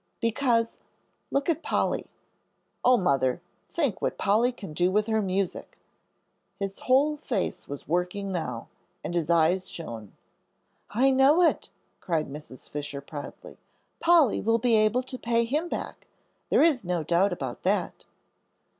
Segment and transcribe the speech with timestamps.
[0.19, 0.79] "Because,
[1.29, 2.07] look at Polly.
[2.83, 5.77] Oh, mother, think what Polly can do with her music!"
[6.59, 8.67] His whole face was working now,
[9.03, 10.13] and his eyes shone.
[10.89, 11.69] "I know it,"
[11.99, 12.67] cried Mrs.
[12.67, 13.59] Fisher, proudly.
[13.99, 16.07] "Polly will be able to pay him back,
[16.49, 18.05] there is no doubt about that."